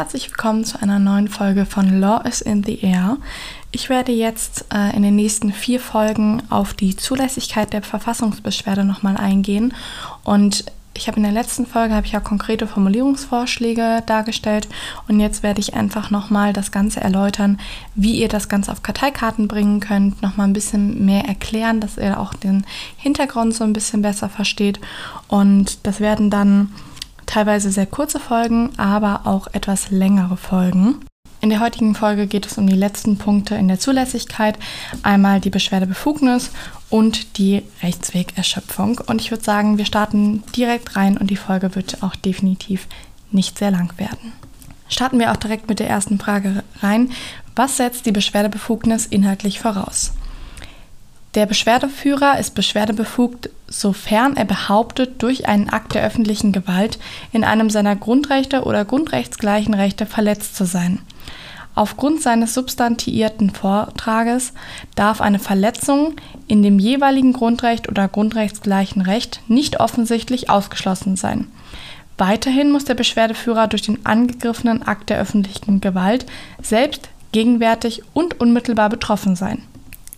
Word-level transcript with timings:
herzlich 0.00 0.30
willkommen 0.30 0.64
zu 0.64 0.80
einer 0.80 0.98
neuen 0.98 1.28
Folge 1.28 1.66
von 1.66 2.00
Law 2.00 2.22
is 2.26 2.40
in 2.40 2.64
the 2.64 2.80
Air. 2.80 3.18
Ich 3.70 3.90
werde 3.90 4.12
jetzt 4.12 4.64
äh, 4.72 4.96
in 4.96 5.02
den 5.02 5.14
nächsten 5.14 5.52
vier 5.52 5.78
Folgen 5.78 6.42
auf 6.48 6.72
die 6.72 6.96
Zulässigkeit 6.96 7.74
der 7.74 7.82
Verfassungsbeschwerde 7.82 8.86
nochmal 8.86 9.18
eingehen. 9.18 9.74
Und 10.24 10.64
ich 10.94 11.06
habe 11.06 11.18
in 11.18 11.22
der 11.24 11.32
letzten 11.32 11.66
Folge 11.66 11.94
habe 11.94 12.06
ich 12.06 12.12
ja 12.12 12.20
konkrete 12.20 12.66
Formulierungsvorschläge 12.66 14.02
dargestellt. 14.06 14.68
Und 15.06 15.20
jetzt 15.20 15.42
werde 15.42 15.60
ich 15.60 15.74
einfach 15.74 16.10
nochmal 16.10 16.54
das 16.54 16.72
Ganze 16.72 17.02
erläutern, 17.02 17.60
wie 17.94 18.14
ihr 18.14 18.28
das 18.28 18.48
Ganze 18.48 18.72
auf 18.72 18.82
Karteikarten 18.82 19.48
bringen 19.48 19.80
könnt, 19.80 20.22
nochmal 20.22 20.48
ein 20.48 20.54
bisschen 20.54 21.04
mehr 21.04 21.26
erklären, 21.26 21.78
dass 21.78 21.98
ihr 21.98 22.18
auch 22.18 22.32
den 22.32 22.64
Hintergrund 22.96 23.54
so 23.54 23.64
ein 23.64 23.74
bisschen 23.74 24.00
besser 24.00 24.30
versteht. 24.30 24.80
Und 25.28 25.86
das 25.86 26.00
werden 26.00 26.30
dann 26.30 26.70
teilweise 27.30 27.70
sehr 27.70 27.86
kurze 27.86 28.18
Folgen, 28.18 28.70
aber 28.76 29.22
auch 29.24 29.46
etwas 29.52 29.90
längere 29.90 30.36
Folgen. 30.36 30.96
In 31.40 31.48
der 31.48 31.60
heutigen 31.60 31.94
Folge 31.94 32.26
geht 32.26 32.44
es 32.44 32.58
um 32.58 32.66
die 32.66 32.76
letzten 32.76 33.16
Punkte 33.16 33.54
in 33.54 33.68
der 33.68 33.78
Zulässigkeit, 33.78 34.58
einmal 35.02 35.40
die 35.40 35.48
Beschwerdebefugnis 35.48 36.50
und 36.90 37.38
die 37.38 37.62
Rechtswegerschöpfung. 37.82 39.00
Und 39.06 39.22
ich 39.22 39.30
würde 39.30 39.44
sagen, 39.44 39.78
wir 39.78 39.86
starten 39.86 40.42
direkt 40.54 40.96
rein 40.96 41.16
und 41.16 41.30
die 41.30 41.36
Folge 41.36 41.74
wird 41.74 42.02
auch 42.02 42.14
definitiv 42.14 42.88
nicht 43.30 43.56
sehr 43.56 43.70
lang 43.70 43.96
werden. 43.96 44.32
Starten 44.88 45.18
wir 45.18 45.30
auch 45.30 45.36
direkt 45.36 45.68
mit 45.68 45.78
der 45.78 45.88
ersten 45.88 46.18
Frage 46.18 46.64
rein. 46.82 47.10
Was 47.54 47.76
setzt 47.76 48.04
die 48.04 48.12
Beschwerdebefugnis 48.12 49.06
inhaltlich 49.06 49.60
voraus? 49.60 50.12
Der 51.34 51.46
Beschwerdeführer 51.46 52.40
ist 52.40 52.56
beschwerdebefugt, 52.56 53.50
sofern 53.68 54.36
er 54.36 54.44
behauptet, 54.44 55.22
durch 55.22 55.46
einen 55.46 55.70
Akt 55.70 55.94
der 55.94 56.02
öffentlichen 56.02 56.50
Gewalt 56.50 56.98
in 57.30 57.44
einem 57.44 57.70
seiner 57.70 57.94
Grundrechte 57.94 58.64
oder 58.64 58.84
grundrechtsgleichen 58.84 59.74
Rechte 59.74 60.06
verletzt 60.06 60.56
zu 60.56 60.64
sein. 60.64 60.98
Aufgrund 61.76 62.20
seines 62.20 62.52
substantiierten 62.52 63.50
Vortrages 63.50 64.52
darf 64.96 65.20
eine 65.20 65.38
Verletzung 65.38 66.16
in 66.48 66.64
dem 66.64 66.80
jeweiligen 66.80 67.32
Grundrecht 67.32 67.88
oder 67.88 68.08
grundrechtsgleichen 68.08 69.02
Recht 69.02 69.40
nicht 69.46 69.78
offensichtlich 69.78 70.50
ausgeschlossen 70.50 71.14
sein. 71.14 71.46
Weiterhin 72.18 72.72
muss 72.72 72.84
der 72.84 72.94
Beschwerdeführer 72.94 73.68
durch 73.68 73.82
den 73.82 74.04
angegriffenen 74.04 74.82
Akt 74.82 75.10
der 75.10 75.20
öffentlichen 75.20 75.80
Gewalt 75.80 76.26
selbst 76.60 77.08
gegenwärtig 77.30 78.02
und 78.12 78.40
unmittelbar 78.40 78.90
betroffen 78.90 79.36
sein. 79.36 79.62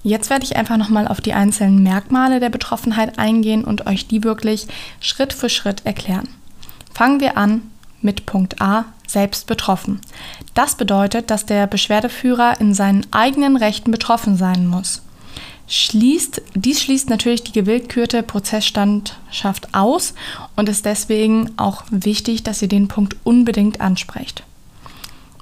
Jetzt 0.04 0.30
werde 0.30 0.44
ich 0.44 0.56
einfach 0.56 0.76
nochmal 0.76 1.06
auf 1.06 1.20
die 1.20 1.32
einzelnen 1.32 1.82
Merkmale 1.82 2.40
der 2.40 2.50
Betroffenheit 2.50 3.18
eingehen 3.18 3.64
und 3.64 3.86
euch 3.86 4.08
die 4.08 4.24
wirklich 4.24 4.66
Schritt 5.00 5.32
für 5.32 5.48
Schritt 5.48 5.86
erklären. 5.86 6.28
Fangen 6.92 7.20
wir 7.20 7.36
an 7.36 7.62
mit 8.00 8.26
Punkt 8.26 8.60
A, 8.60 8.86
selbst 9.06 9.46
betroffen. 9.46 10.00
Das 10.54 10.74
bedeutet, 10.74 11.30
dass 11.30 11.46
der 11.46 11.66
Beschwerdeführer 11.68 12.60
in 12.60 12.74
seinen 12.74 13.06
eigenen 13.12 13.56
Rechten 13.56 13.92
betroffen 13.92 14.36
sein 14.36 14.66
muss. 14.66 15.02
Schließt, 15.68 16.42
dies 16.54 16.82
schließt 16.82 17.08
natürlich 17.08 17.44
die 17.44 17.52
gewillkürte 17.52 18.22
Prozessstandschaft 18.22 19.72
aus 19.72 20.14
und 20.56 20.68
ist 20.68 20.84
deswegen 20.84 21.52
auch 21.56 21.84
wichtig, 21.90 22.42
dass 22.42 22.60
ihr 22.60 22.68
den 22.68 22.88
Punkt 22.88 23.16
unbedingt 23.22 23.80
ansprecht. 23.80 24.42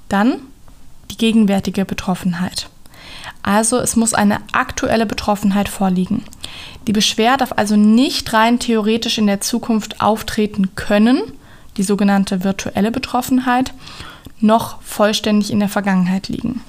Dann 0.07 0.35
die 1.09 1.17
gegenwärtige 1.17 1.83
Betroffenheit. 1.83 2.69
Also 3.43 3.79
es 3.79 3.95
muss 3.95 4.13
eine 4.13 4.39
aktuelle 4.51 5.05
Betroffenheit 5.05 5.69
vorliegen. 5.69 6.23
Die 6.87 6.93
Beschwer 6.93 7.37
darf 7.37 7.53
also 7.55 7.75
nicht 7.75 8.33
rein 8.33 8.59
theoretisch 8.59 9.17
in 9.17 9.27
der 9.27 9.41
Zukunft 9.41 10.01
auftreten 10.01 10.75
können, 10.75 11.21
die 11.77 11.83
sogenannte 11.83 12.43
virtuelle 12.43 12.91
Betroffenheit, 12.91 13.73
noch 14.39 14.81
vollständig 14.81 15.51
in 15.51 15.59
der 15.59 15.69
Vergangenheit 15.69 16.27
liegen. 16.27 16.61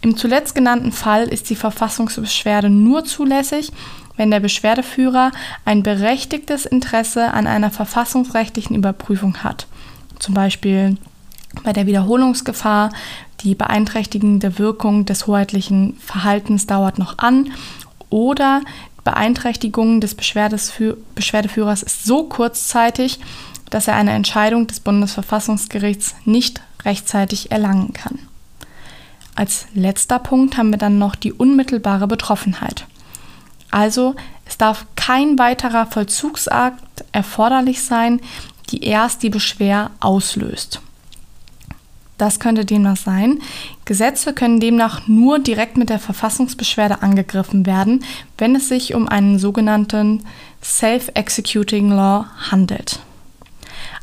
Im 0.00 0.16
zuletzt 0.18 0.54
genannten 0.54 0.92
Fall 0.92 1.24
ist 1.24 1.48
die 1.48 1.56
Verfassungsbeschwerde 1.56 2.68
nur 2.68 3.04
zulässig, 3.04 3.72
wenn 4.16 4.30
der 4.30 4.40
Beschwerdeführer 4.40 5.32
ein 5.64 5.82
berechtigtes 5.82 6.66
Interesse 6.66 7.32
an 7.32 7.46
einer 7.46 7.70
verfassungsrechtlichen 7.70 8.76
Überprüfung 8.76 9.42
hat. 9.42 9.66
Zum 10.18 10.34
Beispiel 10.34 10.98
bei 11.62 11.72
der 11.72 11.86
Wiederholungsgefahr, 11.86 12.90
die 13.40 13.54
beeinträchtigende 13.54 14.58
Wirkung 14.58 15.04
des 15.04 15.26
hoheitlichen 15.26 15.96
Verhaltens 16.00 16.66
dauert 16.66 16.98
noch 16.98 17.18
an 17.18 17.52
oder 18.10 18.62
Beeinträchtigung 19.04 20.00
des 20.00 20.14
Beschwerdeführers 20.14 21.82
ist 21.82 22.04
so 22.04 22.24
kurzzeitig, 22.24 23.20
dass 23.70 23.86
er 23.86 23.96
eine 23.96 24.12
Entscheidung 24.12 24.66
des 24.66 24.80
Bundesverfassungsgerichts 24.80 26.14
nicht 26.24 26.62
rechtzeitig 26.84 27.50
erlangen 27.50 27.92
kann. 27.92 28.18
Als 29.34 29.66
letzter 29.74 30.18
Punkt 30.18 30.56
haben 30.56 30.70
wir 30.70 30.78
dann 30.78 30.98
noch 30.98 31.16
die 31.16 31.32
unmittelbare 31.32 32.06
Betroffenheit. 32.06 32.86
Also 33.70 34.14
es 34.46 34.56
darf 34.56 34.86
kein 34.94 35.38
weiterer 35.38 35.86
Vollzugsakt 35.86 37.04
erforderlich 37.12 37.82
sein, 37.82 38.20
die 38.70 38.84
erst 38.84 39.22
die 39.22 39.30
Beschwer 39.30 39.90
auslöst. 40.00 40.80
Das 42.18 42.38
könnte 42.38 42.64
demnach 42.64 42.96
sein. 42.96 43.40
Gesetze 43.84 44.32
können 44.32 44.60
demnach 44.60 45.08
nur 45.08 45.40
direkt 45.40 45.76
mit 45.76 45.90
der 45.90 45.98
Verfassungsbeschwerde 45.98 47.02
angegriffen 47.02 47.66
werden, 47.66 48.04
wenn 48.38 48.54
es 48.54 48.68
sich 48.68 48.94
um 48.94 49.08
einen 49.08 49.38
sogenannten 49.38 50.22
Self-Executing 50.62 51.90
Law 51.90 52.26
handelt. 52.50 53.00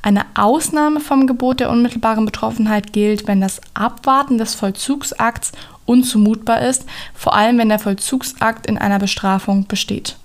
Eine 0.01 0.25
Ausnahme 0.33 0.99
vom 0.99 1.27
Gebot 1.27 1.59
der 1.59 1.69
unmittelbaren 1.69 2.25
Betroffenheit 2.25 2.91
gilt, 2.91 3.27
wenn 3.27 3.39
das 3.39 3.61
Abwarten 3.73 4.37
des 4.37 4.55
Vollzugsakts 4.55 5.51
unzumutbar 5.85 6.61
ist, 6.61 6.85
vor 7.13 7.35
allem 7.35 7.57
wenn 7.59 7.69
der 7.69 7.79
Vollzugsakt 7.79 8.65
in 8.65 8.77
einer 8.77 8.99
Bestrafung 8.99 9.67
besteht. 9.67 10.17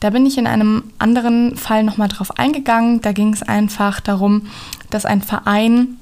Da 0.00 0.10
bin 0.10 0.26
ich 0.26 0.36
in 0.36 0.46
einem 0.46 0.92
anderen 0.98 1.56
Fall 1.56 1.82
nochmal 1.82 2.08
drauf 2.08 2.38
eingegangen. 2.38 3.00
Da 3.00 3.12
ging 3.12 3.32
es 3.32 3.42
einfach 3.42 4.00
darum, 4.00 4.48
dass 4.90 5.06
ein 5.06 5.22
Verein 5.22 5.96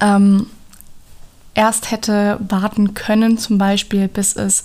ähm, 0.00 0.46
erst 1.54 1.90
hätte 1.90 2.38
warten 2.48 2.94
können, 2.94 3.38
zum 3.38 3.58
Beispiel 3.58 4.08
bis 4.08 4.36
es 4.36 4.64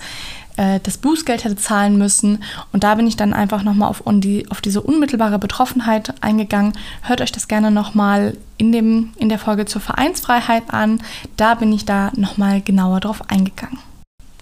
äh, 0.57 0.79
das 0.81 0.97
Bußgeld 0.97 1.43
hätte 1.43 1.55
zahlen 1.55 1.97
müssen. 1.97 2.43
Und 2.73 2.83
da 2.83 2.95
bin 2.95 3.07
ich 3.07 3.15
dann 3.15 3.33
einfach 3.33 3.63
nochmal 3.63 3.89
auf, 3.89 4.03
die, 4.05 4.49
auf 4.49 4.61
diese 4.61 4.81
unmittelbare 4.81 5.39
Betroffenheit 5.39 6.13
eingegangen. 6.21 6.73
Hört 7.03 7.21
euch 7.21 7.31
das 7.31 7.47
gerne 7.47 7.71
nochmal 7.71 8.35
in, 8.57 8.73
in 9.15 9.29
der 9.29 9.39
Folge 9.39 9.65
zur 9.65 9.81
Vereinsfreiheit 9.81 10.73
an. 10.73 11.01
Da 11.37 11.55
bin 11.55 11.71
ich 11.71 11.85
da 11.85 12.11
nochmal 12.15 12.61
genauer 12.61 12.99
drauf 12.99 13.29
eingegangen. 13.29 13.79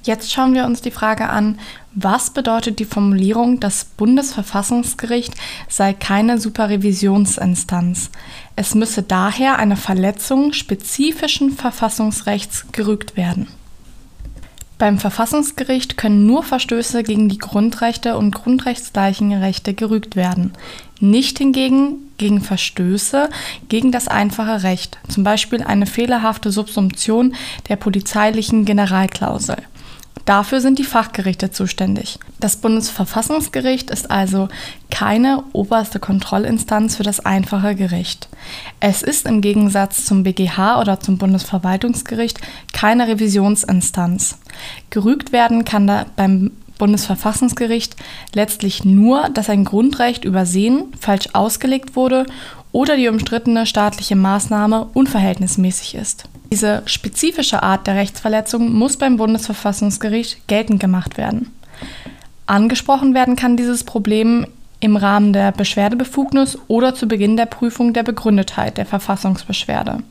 Jetzt 0.03 0.31
schauen 0.31 0.53
wir 0.53 0.66
uns 0.66 0.81
die 0.81 0.91
Frage 0.91 1.29
an, 1.29 1.57
was 1.95 2.29
bedeutet 2.29 2.79
die 2.79 2.85
Formulierung, 2.85 3.61
das 3.61 3.85
Bundesverfassungsgericht 3.85 5.33
sei 5.69 5.94
keine 5.94 6.39
Superrevisionsinstanz? 6.41 8.11
Es 8.57 8.75
müsse 8.75 9.01
daher 9.01 9.57
eine 9.57 9.78
Verletzung 9.78 10.51
spezifischen 10.51 11.51
Verfassungsrechts 11.51 12.66
gerügt 12.73 13.16
werden. 13.16 13.47
Beim 14.78 15.00
Verfassungsgericht 15.00 15.95
können 15.95 16.25
nur 16.25 16.44
Verstöße 16.44 17.03
gegen 17.03 17.29
die 17.29 17.38
Grundrechte 17.38 18.17
und 18.17 18.35
grundrechtsgleichen 18.35 19.31
Rechte 19.31 19.73
gerügt 19.73 20.17
werden, 20.17 20.51
nicht 21.00 21.38
hingegen 21.38 22.11
gegen 22.17 22.41
Verstöße 22.41 23.29
gegen 23.69 23.94
das 23.94 24.09
einfache 24.09 24.63
Recht, 24.63 24.97
zum 25.07 25.23
Beispiel 25.23 25.63
eine 25.63 25.85
fehlerhafte 25.85 26.51
Subsumption 26.51 27.35
der 27.69 27.78
polizeilichen 27.78 28.66
Generalklausel. 28.66 29.57
Dafür 30.25 30.59
sind 30.59 30.80
die 30.80 30.84
Fachgerichte 30.84 31.52
zuständig. 31.52 32.18
Das 32.40 32.58
Bundesverfassungsgericht 32.58 33.91
ist 33.91 34.09
also 34.09 34.50
keine 34.90 35.44
oberste 35.53 35.99
Kontrollinstanz 35.99 36.96
für 36.96 37.03
das 37.03 37.23
einfache 37.23 37.76
Gericht. 37.76 38.28
Es 38.79 39.03
ist 39.03 39.28
im 39.28 39.41
Gegensatz 39.41 40.05
zum 40.05 40.23
BGH 40.23 40.82
oder 40.82 40.99
zum 40.99 41.20
Bundesverwaltungsgericht 41.20 42.40
keine 42.73 43.08
Revisionsinstanz. 43.08 44.40
Gerügt 44.90 45.32
werden 45.32 45.64
kann 45.64 45.85
da 45.85 46.08
beim 46.16 46.52
Bundesverfassungsgericht 46.79 47.96
letztlich 48.34 48.84
nur, 48.84 49.29
dass 49.29 49.49
ein 49.49 49.64
Grundrecht 49.64 50.26
übersehen, 50.26 50.85
falsch 50.99 51.29
ausgelegt 51.34 51.96
wurde 51.96 52.26
oder 52.75 52.97
die 52.97 53.07
umstrittene 53.07 53.66
staatliche 53.66 54.17
Maßnahme 54.17 54.87
unverhältnismäßig 54.93 55.95
ist. 55.95 56.25
Diese 56.51 56.81
spezifische 56.85 57.63
Art 57.63 57.87
der 57.87 57.95
Rechtsverletzung 57.95 58.73
muss 58.73 58.97
beim 58.97 59.16
Bundesverfassungsgericht 59.16 60.45
geltend 60.49 60.81
gemacht 60.81 61.17
werden. 61.17 61.53
Angesprochen 62.47 63.13
werden 63.13 63.37
kann 63.37 63.55
dieses 63.55 63.85
Problem 63.85 64.45
im 64.81 64.97
Rahmen 64.97 65.31
der 65.31 65.53
Beschwerdebefugnis 65.53 66.57
oder 66.67 66.93
zu 66.93 67.07
Beginn 67.07 67.37
der 67.37 67.45
Prüfung 67.45 67.93
der 67.93 68.03
Begründetheit 68.03 68.77
der 68.77 68.85
Verfassungsbeschwerde. 68.85 70.03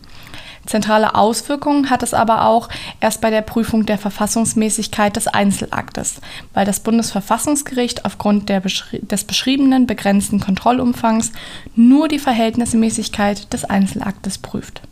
Zentrale 0.67 1.15
Auswirkungen 1.15 1.91
hat 1.91 2.03
es 2.03 2.15
aber 2.15 2.47
auch 2.47 2.69
erst 3.01 3.21
bei 3.21 3.31
der 3.31 3.43
Prüfung 3.43 3.87
der 3.87 3.99
Verfassungsmäßigkeit 3.99 5.15
des 5.17 5.29
Einzelaktes, 5.29 6.21
weil 6.55 6.65
das 6.65 6.81
Bundesverfassungsgericht 6.81 8.05
aufgrund 8.05 8.47
beschri 8.63 9.01
des 9.01 9.25
beschriebenen 9.25 9.87
begrenzten 9.87 10.41
Kontrollumfangs 10.41 11.33
nur 11.75 12.09
die 12.09 12.19
Verhältnismäßigkeit 12.19 13.53
des 13.53 13.65
Einzelaktes 13.65 14.39
prüft. 14.39 14.83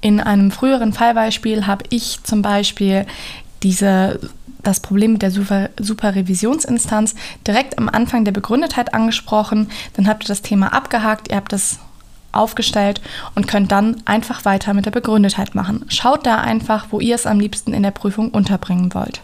In 0.00 0.20
einem 0.20 0.50
früheren 0.50 0.92
Fallbeispiel 0.92 1.66
habe 1.66 1.84
ich 1.90 2.22
zum 2.22 2.42
Beispiel 2.42 3.06
diese, 3.62 4.20
das 4.62 4.80
Problem 4.80 5.12
mit 5.12 5.22
der 5.22 5.30
Super 5.30 5.70
Superrevisionsinstanz 5.78 7.14
direkt 7.46 7.78
am 7.78 7.88
Anfang 7.88 8.24
der 8.24 8.32
Begründetheit 8.32 8.94
angesprochen. 8.94 9.70
Dann 9.94 10.06
habt 10.06 10.24
ihr 10.24 10.28
das 10.28 10.42
Thema 10.42 10.72
abgehakt, 10.72 11.28
ihr 11.28 11.36
habt 11.36 11.52
das 11.52 11.80
aufgestellt 12.32 13.00
und 13.34 13.48
könnt 13.48 13.72
dann 13.72 13.96
einfach 14.04 14.44
weiter 14.44 14.74
mit 14.74 14.86
der 14.86 14.90
Begründetheit 14.90 15.54
machen. 15.54 15.84
Schaut 15.88 16.26
da 16.26 16.36
einfach, 16.36 16.86
wo 16.90 17.00
ihr 17.00 17.14
es 17.14 17.26
am 17.26 17.40
liebsten 17.40 17.72
in 17.72 17.82
der 17.82 17.90
Prüfung 17.90 18.30
unterbringen 18.30 18.94
wollt. 18.94 19.20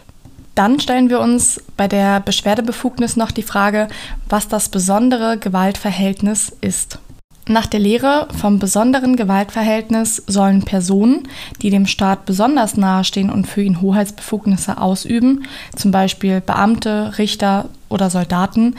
Dann 0.55 0.79
stellen 0.79 1.09
wir 1.09 1.19
uns 1.19 1.61
bei 1.75 1.87
der 1.87 2.21
Beschwerdebefugnis 2.21 3.17
noch 3.17 3.31
die 3.31 3.43
Frage, 3.43 3.89
was 4.29 4.47
das 4.47 4.69
besondere 4.69 5.37
Gewaltverhältnis 5.37 6.55
ist. 6.61 6.99
Nach 7.47 7.67
der 7.67 7.79
Lehre 7.79 8.27
vom 8.39 8.57
besonderen 8.57 9.17
Gewaltverhältnis 9.17 10.23
sollen 10.25 10.63
Personen, 10.63 11.27
die 11.61 11.69
dem 11.69 11.85
Staat 11.85 12.25
besonders 12.25 12.75
nahestehen 12.75 13.29
und 13.29 13.45
für 13.45 13.61
ihn 13.61 13.81
Hoheitsbefugnisse 13.81 14.81
ausüben, 14.81 15.45
zum 15.75 15.91
Beispiel 15.91 16.41
Beamte, 16.41 17.19
Richter 17.19 17.69
oder 17.87 18.09
Soldaten, 18.09 18.75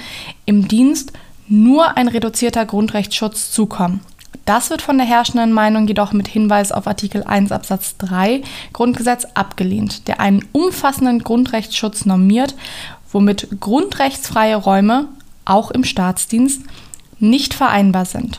im 0.46 0.67
Dienst 0.67 1.12
nur 1.46 1.96
ein 1.96 2.08
reduzierter 2.08 2.67
Grundrechtsschutz 2.67 3.52
zukommen. 3.52 4.00
Das 4.46 4.70
wird 4.70 4.81
von 4.81 4.96
der 4.96 5.06
herrschenden 5.06 5.52
Meinung 5.52 5.88
jedoch 5.88 6.12
mit 6.12 6.28
Hinweis 6.28 6.70
auf 6.70 6.87
Artikel 6.87 7.25
1 7.25 7.50
Absatz 7.50 7.96
3 7.98 8.43
Grundgesetz 8.72 9.26
abgelehnt, 9.34 10.06
der 10.06 10.20
einen 10.20 10.44
umfassenden 10.52 11.25
Grundrechtsschutz 11.25 12.06
normiert, 12.06 12.54
womit 13.10 13.60
grundrechtsfreie 13.60 14.54
Räume, 14.54 15.08
auch 15.44 15.72
im 15.72 15.82
Staatsdienst, 15.82 16.62
nicht 17.19 17.54
vereinbar 17.54 18.04
sind. 18.04 18.38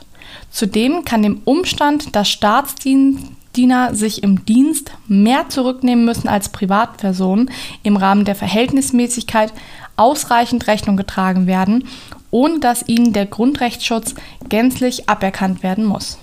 Zudem 0.50 1.04
kann 1.04 1.24
dem 1.24 1.42
Umstand, 1.44 2.16
dass 2.16 2.30
Staatsdiener 2.30 3.94
sich 3.94 4.24
im 4.24 4.46
Dienst 4.46 4.92
mehr 5.08 5.50
zurücknehmen 5.50 6.06
müssen 6.06 6.30
als 6.30 6.50
Privatpersonen 6.50 7.52
im 7.84 7.98
Rahmen 7.98 8.24
der 8.24 8.36
Verhältnismäßigkeit 8.36 9.52
ausreichend 9.98 10.68
Rechnung 10.68 10.96
getragen 10.96 11.48
werden, 11.48 11.84
ohne 12.32 12.60
dass 12.60 12.88
ihnen 12.88 13.14
der 13.14 13.26
Grundrechtsschutz 13.26 14.16
gänzlich 14.50 15.10
aberkannt 15.10 15.64
werden 15.64 15.86
muss. 15.86 16.18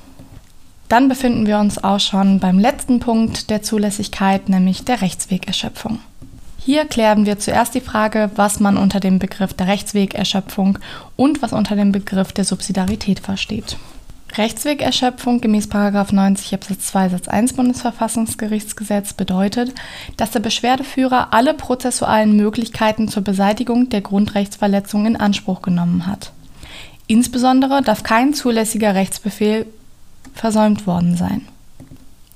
Dann 0.88 1.08
befinden 1.08 1.46
wir 1.46 1.58
uns 1.58 1.82
auch 1.82 2.00
schon 2.00 2.40
beim 2.40 2.58
letzten 2.58 3.00
Punkt 3.00 3.50
der 3.50 3.62
Zulässigkeit, 3.62 4.48
nämlich 4.48 4.84
der 4.84 5.00
Rechtswegerschöpfung. 5.00 5.98
Hier 6.58 6.86
klären 6.86 7.26
wir 7.26 7.38
zuerst 7.38 7.74
die 7.74 7.80
Frage, 7.80 8.30
was 8.36 8.58
man 8.60 8.78
unter 8.78 9.00
dem 9.00 9.18
Begriff 9.18 9.52
der 9.52 9.66
Rechtswegerschöpfung 9.66 10.78
und 11.16 11.42
was 11.42 11.52
unter 11.52 11.76
dem 11.76 11.92
Begriff 11.92 12.32
der 12.32 12.44
Subsidiarität 12.44 13.20
versteht. 13.20 13.76
Rechtswegerschöpfung 14.36 15.40
gemäß 15.40 15.68
90 15.68 16.54
Absatz 16.54 16.88
2 16.88 17.08
Satz 17.10 17.28
1 17.28 17.52
Bundesverfassungsgerichtsgesetz 17.52 19.12
bedeutet, 19.12 19.72
dass 20.16 20.32
der 20.32 20.40
Beschwerdeführer 20.40 21.28
alle 21.32 21.54
prozessualen 21.54 22.36
Möglichkeiten 22.36 23.08
zur 23.08 23.22
Beseitigung 23.22 23.88
der 23.90 24.00
Grundrechtsverletzung 24.00 25.06
in 25.06 25.16
Anspruch 25.16 25.62
genommen 25.62 26.06
hat. 26.06 26.32
Insbesondere 27.06 27.82
darf 27.82 28.02
kein 28.02 28.34
zulässiger 28.34 28.94
Rechtsbefehl 28.94 29.66
versäumt 30.34 30.86
worden 30.86 31.16
sein. 31.16 31.42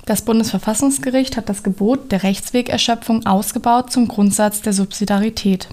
Das 0.05 0.23
Bundesverfassungsgericht 0.23 1.37
hat 1.37 1.49
das 1.49 1.63
Gebot 1.63 2.13
der 2.13 2.23
Rechtswegerschöpfung 2.23 3.27
ausgebaut 3.27 3.93
zum 3.93 4.09
Grundsatz 4.09 4.63
der 4.63 4.73
Subsidiarität. 4.73 5.69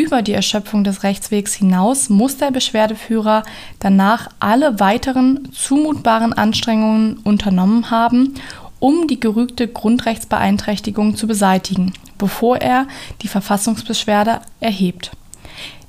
Über 0.00 0.22
die 0.22 0.32
Erschöpfung 0.32 0.82
des 0.82 1.02
Rechtswegs 1.02 1.52
hinaus 1.52 2.08
muss 2.08 2.38
der 2.38 2.50
Beschwerdeführer 2.50 3.42
danach 3.80 4.28
alle 4.40 4.80
weiteren 4.80 5.50
zumutbaren 5.52 6.32
Anstrengungen 6.32 7.18
unternommen 7.18 7.90
haben, 7.90 8.32
um 8.78 9.08
die 9.08 9.20
gerügte 9.20 9.68
Grundrechtsbeeinträchtigung 9.68 11.16
zu 11.16 11.26
beseitigen, 11.26 11.92
bevor 12.16 12.56
er 12.56 12.88
die 13.20 13.28
Verfassungsbeschwerde 13.28 14.40
erhebt. 14.60 15.10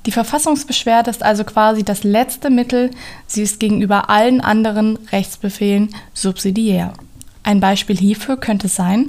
Die 0.04 0.12
Verfassungsbeschwerde 0.12 1.08
ist 1.08 1.22
also 1.22 1.44
quasi 1.44 1.82
das 1.82 2.04
letzte 2.04 2.50
Mittel, 2.50 2.90
sie 3.26 3.40
ist 3.40 3.60
gegenüber 3.60 4.10
allen 4.10 4.42
anderen 4.42 4.98
Rechtsbefehlen 5.10 5.88
subsidiär. 6.12 6.92
Ein 7.44 7.60
Beispiel 7.60 7.96
hierfür 7.96 8.36
könnte 8.36 8.68
sein, 8.68 9.08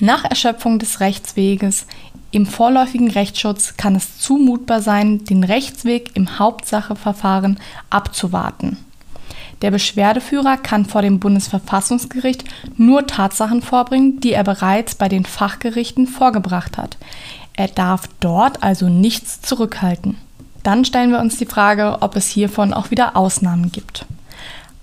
nach 0.00 0.24
Erschöpfung 0.24 0.78
des 0.78 1.00
Rechtsweges 1.00 1.86
im 2.32 2.46
vorläufigen 2.46 3.10
Rechtsschutz 3.10 3.76
kann 3.76 3.96
es 3.96 4.18
zumutbar 4.18 4.80
sein, 4.80 5.24
den 5.24 5.42
Rechtsweg 5.42 6.12
im 6.14 6.38
Hauptsacheverfahren 6.38 7.58
abzuwarten. 7.90 8.76
Der 9.62 9.70
Beschwerdeführer 9.70 10.56
kann 10.56 10.86
vor 10.86 11.02
dem 11.02 11.18
Bundesverfassungsgericht 11.18 12.44
nur 12.76 13.06
Tatsachen 13.06 13.62
vorbringen, 13.62 14.20
die 14.20 14.32
er 14.32 14.44
bereits 14.44 14.94
bei 14.94 15.08
den 15.08 15.26
Fachgerichten 15.26 16.06
vorgebracht 16.06 16.78
hat. 16.78 16.96
Er 17.54 17.68
darf 17.68 18.04
dort 18.20 18.62
also 18.62 18.88
nichts 18.88 19.42
zurückhalten. 19.42 20.16
Dann 20.62 20.84
stellen 20.84 21.10
wir 21.10 21.20
uns 21.20 21.36
die 21.36 21.46
Frage, 21.46 21.98
ob 22.00 22.16
es 22.16 22.28
hiervon 22.28 22.72
auch 22.72 22.90
wieder 22.90 23.16
Ausnahmen 23.16 23.72
gibt. 23.72 24.06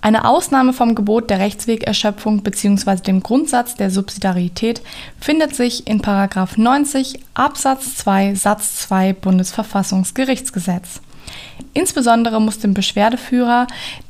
Eine 0.00 0.26
Ausnahme 0.26 0.72
vom 0.72 0.94
Gebot 0.94 1.28
der 1.28 1.40
Rechtswegerschöpfung 1.40 2.42
bzw. 2.42 2.96
dem 2.96 3.22
Grundsatz 3.22 3.74
der 3.74 3.90
Subsidiarität 3.90 4.80
findet 5.20 5.56
sich 5.56 5.86
in 5.88 6.00
90 6.00 7.20
Absatz 7.34 7.96
2 7.96 8.34
Satz 8.36 8.76
2 8.76 9.12
Bundesverfassungsgerichtsgesetz. 9.14 11.00
Insbesondere 11.74 12.40
muss 12.40 12.60
dem 12.60 12.74
Beschwerdeführer 12.74 13.66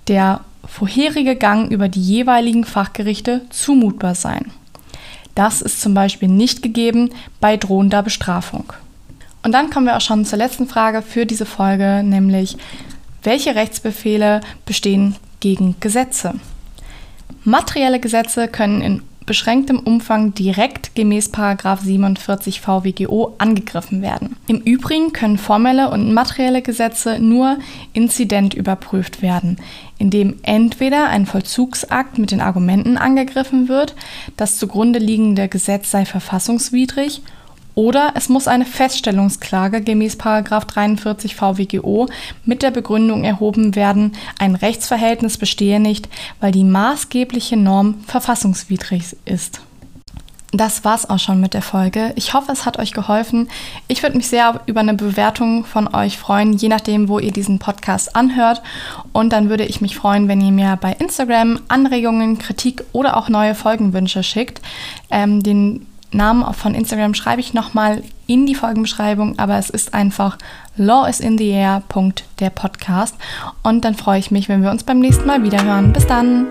der 0.08 0.40
vorherige 0.66 1.36
Gang 1.36 1.70
über 1.72 1.88
die 1.88 2.02
jeweiligen 2.02 2.64
Fachgerichte 2.64 3.42
zumutbar 3.50 4.14
sein. 4.14 4.52
Das 5.34 5.62
ist 5.62 5.80
zum 5.80 5.94
Beispiel 5.94 6.28
nicht 6.28 6.62
gegeben 6.62 7.10
bei 7.40 7.56
drohender 7.56 8.02
Bestrafung. 8.02 8.72
Und 9.42 9.52
dann 9.52 9.70
kommen 9.70 9.86
wir 9.86 9.96
auch 9.96 10.02
schon 10.02 10.24
zur 10.24 10.38
letzten 10.38 10.68
Frage 10.68 11.00
für 11.00 11.24
diese 11.24 11.46
Folge, 11.46 12.02
nämlich 12.04 12.56
welche 13.28 13.54
Rechtsbefehle 13.54 14.40
bestehen 14.64 15.14
gegen 15.40 15.76
Gesetze. 15.80 16.32
Materielle 17.44 18.00
Gesetze 18.00 18.48
können 18.48 18.80
in 18.80 19.02
beschränktem 19.26 19.78
Umfang 19.80 20.32
direkt 20.32 20.94
gemäß 20.94 21.30
47 21.30 22.62
VWGO 22.62 23.34
angegriffen 23.36 24.00
werden. 24.00 24.36
Im 24.46 24.62
Übrigen 24.62 25.12
können 25.12 25.36
formelle 25.36 25.90
und 25.90 26.14
materielle 26.14 26.62
Gesetze 26.62 27.18
nur 27.18 27.58
inzident 27.92 28.54
überprüft 28.54 29.20
werden, 29.20 29.58
indem 29.98 30.36
entweder 30.40 31.10
ein 31.10 31.26
Vollzugsakt 31.26 32.16
mit 32.16 32.30
den 32.30 32.40
Argumenten 32.40 32.96
angegriffen 32.96 33.68
wird, 33.68 33.94
das 34.38 34.56
zugrunde 34.56 35.00
liegende 35.00 35.48
Gesetz 35.48 35.90
sei 35.90 36.06
verfassungswidrig 36.06 37.20
oder 37.78 38.14
es 38.16 38.28
muss 38.28 38.48
eine 38.48 38.64
Feststellungsklage 38.64 39.82
gemäß 39.82 40.18
43 40.18 41.36
VWGO 41.36 42.08
mit 42.44 42.64
der 42.64 42.72
Begründung 42.72 43.22
erhoben 43.22 43.76
werden, 43.76 44.16
ein 44.36 44.56
Rechtsverhältnis 44.56 45.38
bestehe 45.38 45.78
nicht, 45.78 46.08
weil 46.40 46.50
die 46.50 46.64
maßgebliche 46.64 47.56
Norm 47.56 48.00
verfassungswidrig 48.04 49.16
ist. 49.26 49.60
Das 50.50 50.84
war's 50.84 51.08
auch 51.08 51.20
schon 51.20 51.40
mit 51.40 51.54
der 51.54 51.62
Folge. 51.62 52.12
Ich 52.16 52.34
hoffe, 52.34 52.50
es 52.50 52.66
hat 52.66 52.80
euch 52.80 52.92
geholfen. 52.92 53.48
Ich 53.86 54.02
würde 54.02 54.16
mich 54.16 54.26
sehr 54.26 54.60
über 54.66 54.80
eine 54.80 54.94
Bewertung 54.94 55.64
von 55.64 55.94
euch 55.94 56.18
freuen, 56.18 56.54
je 56.54 56.68
nachdem, 56.68 57.08
wo 57.08 57.20
ihr 57.20 57.30
diesen 57.30 57.60
Podcast 57.60 58.16
anhört. 58.16 58.60
Und 59.12 59.32
dann 59.32 59.50
würde 59.50 59.66
ich 59.66 59.80
mich 59.80 59.94
freuen, 59.94 60.26
wenn 60.26 60.40
ihr 60.40 60.50
mir 60.50 60.76
bei 60.80 60.94
Instagram 60.94 61.60
Anregungen, 61.68 62.38
Kritik 62.38 62.82
oder 62.90 63.16
auch 63.16 63.28
neue 63.28 63.54
Folgenwünsche 63.54 64.24
schickt. 64.24 64.62
Ähm, 65.12 65.44
den 65.44 65.86
Namen 66.10 66.52
von 66.54 66.74
Instagram 66.74 67.14
schreibe 67.14 67.40
ich 67.40 67.54
nochmal 67.54 68.02
in 68.26 68.46
die 68.46 68.54
Folgenbeschreibung, 68.54 69.38
aber 69.38 69.58
es 69.58 69.70
ist 69.70 69.94
einfach 69.94 70.38
lawisintheair.der 70.76 72.50
Podcast. 72.50 73.16
Und 73.62 73.84
dann 73.84 73.94
freue 73.94 74.18
ich 74.18 74.30
mich, 74.30 74.48
wenn 74.48 74.62
wir 74.62 74.70
uns 74.70 74.84
beim 74.84 75.00
nächsten 75.00 75.26
Mal 75.26 75.42
wieder 75.42 75.62
hören. 75.62 75.92
Bis 75.92 76.06
dann! 76.06 76.46